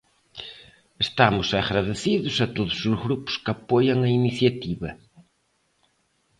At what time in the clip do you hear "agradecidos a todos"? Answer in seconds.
1.61-2.79